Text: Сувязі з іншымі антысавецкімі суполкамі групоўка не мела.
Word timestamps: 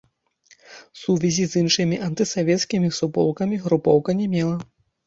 Сувязі 1.01 1.45
з 1.51 1.63
іншымі 1.65 2.01
антысавецкімі 2.09 2.93
суполкамі 3.03 3.65
групоўка 3.69 4.11
не 4.25 4.35
мела. 4.35 4.57